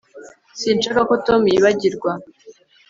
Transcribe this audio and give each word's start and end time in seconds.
Sinshaka 0.59 1.01
ko 1.09 1.13
Tom 1.25 1.41
yibagirwa 1.51 2.11